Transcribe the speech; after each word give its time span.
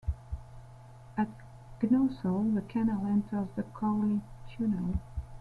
At 1.15 1.27
Gnosall 1.79 2.55
the 2.55 2.63
canal 2.63 3.05
enters 3.05 3.49
the 3.55 3.61
Cowley 3.61 4.21
Tunnel. 4.49 4.99